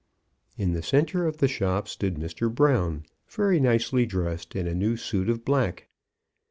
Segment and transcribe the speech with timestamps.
[0.57, 2.51] In the centre of the shop stood Mr.
[2.51, 5.89] Brown, very nicely dressed in a new suit of black.